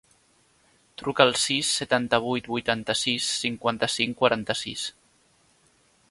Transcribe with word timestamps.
Truca 1.01 1.21
al 1.27 1.33
sis, 1.41 1.67
setanta-vuit, 1.81 2.49
vuitanta-sis, 2.53 3.27
cinquanta-cinc, 3.43 4.17
quaranta-sis. 4.23 4.87